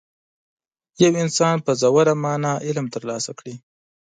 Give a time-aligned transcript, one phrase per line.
[1.01, 3.55] یو انسان په ژوره معنا علم ترلاسه کړي.